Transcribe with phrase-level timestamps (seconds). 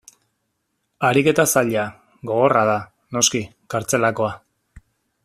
[1.09, 1.83] Ariketa zaila,
[2.31, 2.79] gogorra da,
[3.17, 3.43] noski,
[3.75, 4.33] kartzelakoa.